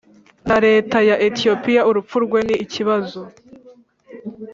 na 0.47 0.57
leta 0.65 0.97
ya 1.09 1.15
ethiopia 1.27 1.81
urupfu 1.89 2.15
rwe 2.25 2.39
ni 2.47 2.55
ikibazo 2.65 3.21